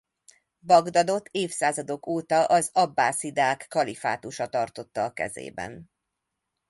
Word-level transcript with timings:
Bagdadot 0.59 1.27
évszázadok 1.31 2.07
óta 2.07 2.45
az 2.45 2.69
Abbászidák 2.73 3.65
kalifátusa 3.69 4.47
tartotta 4.47 5.03
a 5.03 5.13
kezében. 5.13 5.89